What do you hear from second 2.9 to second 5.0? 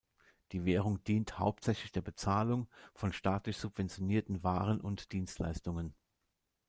von staatlich subventionierten Waren